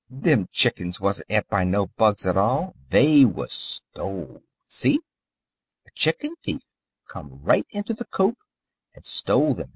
Them 0.09 0.47
chickens 0.51 0.99
wasn't 0.99 1.29
eat 1.31 1.47
by 1.47 1.63
no 1.63 1.85
bugs 1.85 2.25
at 2.25 2.35
all 2.35 2.73
they 2.89 3.23
was 3.23 3.53
stole. 3.53 4.41
See? 4.65 4.99
A 5.85 5.91
chicken 5.91 6.33
thief 6.43 6.63
come 7.07 7.39
right 7.43 7.67
into 7.69 7.93
the 7.93 8.05
coop 8.05 8.39
and 8.95 9.05
stole 9.05 9.53
them. 9.53 9.69